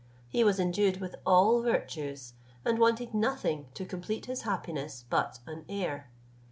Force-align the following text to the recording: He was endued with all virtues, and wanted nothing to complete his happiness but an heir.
He 0.29 0.43
was 0.43 0.59
endued 0.59 0.99
with 0.99 1.15
all 1.27 1.61
virtues, 1.61 2.33
and 2.65 2.79
wanted 2.79 3.13
nothing 3.13 3.67
to 3.75 3.85
complete 3.85 4.25
his 4.25 4.41
happiness 4.41 5.05
but 5.07 5.37
an 5.45 5.63
heir. 5.69 6.09